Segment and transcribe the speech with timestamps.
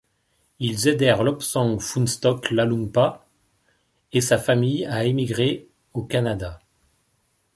[0.59, 3.23] Ils aidèrent Lobsang Phuntshok Lhalungpa
[4.11, 6.59] et sa famille à émigrer au Canada.